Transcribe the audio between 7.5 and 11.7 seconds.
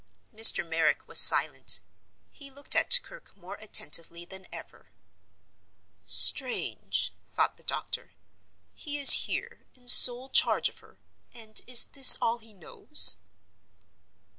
the doctor. "He is here, in sole charge of her—and